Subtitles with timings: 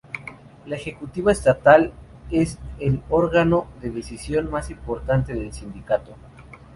[0.65, 1.93] La Ejecutiva estatal
[2.31, 6.15] es el órgano de decisión más importante del Sindicato.